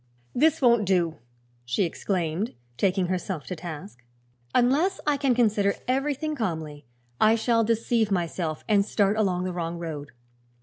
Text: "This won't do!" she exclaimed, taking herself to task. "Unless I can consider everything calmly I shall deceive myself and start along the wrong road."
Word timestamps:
"This 0.33 0.63
won't 0.63 0.85
do!" 0.85 1.17
she 1.63 1.83
exclaimed, 1.83 2.55
taking 2.75 3.05
herself 3.05 3.45
to 3.45 3.55
task. 3.55 4.03
"Unless 4.55 4.99
I 5.05 5.15
can 5.15 5.35
consider 5.35 5.75
everything 5.87 6.33
calmly 6.35 6.85
I 7.19 7.35
shall 7.35 7.63
deceive 7.63 8.09
myself 8.09 8.63
and 8.67 8.83
start 8.83 9.15
along 9.15 9.43
the 9.43 9.53
wrong 9.53 9.77
road." 9.77 10.09